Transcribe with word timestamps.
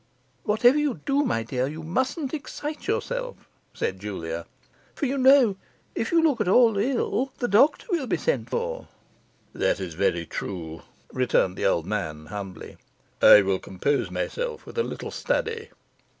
'Whatever 0.45 0.79
you 0.79 0.99
do, 1.05 1.23
my 1.23 1.43
dear, 1.43 1.67
you 1.67 1.83
mustn't 1.83 2.33
excite 2.33 2.87
yourself,' 2.87 3.47
said 3.71 3.99
Julia; 3.99 4.47
'for 4.95 5.05
you 5.05 5.15
know, 5.15 5.57
if 5.93 6.11
you 6.11 6.23
look 6.23 6.41
at 6.41 6.47
all 6.47 6.79
ill, 6.79 7.31
the 7.37 7.47
doctor 7.47 7.85
will 7.91 8.07
be 8.07 8.17
sent 8.17 8.49
for.' 8.49 8.87
'That 9.53 9.79
is 9.79 9.93
very 9.93 10.25
true,' 10.25 10.81
returned 11.13 11.55
the 11.55 11.67
old 11.67 11.85
man 11.85 12.25
humbly, 12.33 12.77
'I 13.21 13.43
will 13.43 13.59
compose 13.59 14.09
myself 14.09 14.65
with 14.65 14.79
a 14.79 14.83
little 14.83 15.11
study. 15.11 15.69